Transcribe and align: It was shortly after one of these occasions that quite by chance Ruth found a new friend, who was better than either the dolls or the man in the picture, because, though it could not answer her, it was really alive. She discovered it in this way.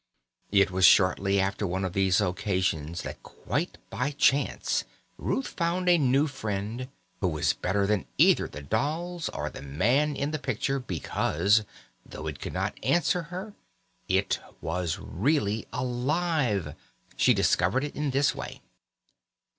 It 0.51 0.71
was 0.71 0.83
shortly 0.83 1.39
after 1.39 1.67
one 1.67 1.85
of 1.85 1.93
these 1.93 2.21
occasions 2.21 3.03
that 3.03 3.21
quite 3.21 3.77
by 3.91 4.09
chance 4.09 4.83
Ruth 5.19 5.47
found 5.49 5.87
a 5.87 5.99
new 5.99 6.25
friend, 6.25 6.87
who 7.19 7.27
was 7.27 7.53
better 7.53 7.85
than 7.85 8.07
either 8.17 8.47
the 8.47 8.63
dolls 8.63 9.29
or 9.29 9.51
the 9.51 9.61
man 9.61 10.15
in 10.15 10.31
the 10.31 10.39
picture, 10.39 10.79
because, 10.79 11.65
though 12.03 12.25
it 12.25 12.39
could 12.39 12.53
not 12.53 12.79
answer 12.81 13.21
her, 13.29 13.53
it 14.07 14.39
was 14.59 14.97
really 14.97 15.67
alive. 15.71 16.73
She 17.15 17.35
discovered 17.35 17.83
it 17.83 17.95
in 17.95 18.09
this 18.09 18.33
way. 18.33 18.63